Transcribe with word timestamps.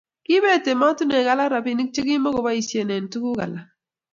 kiibet 0.25 0.65
emotinwek 0.73 1.27
alak 1.33 1.49
robinik 1.53 1.89
che 1.93 2.01
kimukeboisie 2.07 2.81
eng' 2.95 3.09
tuguk 3.11 3.39
alak 3.45 3.65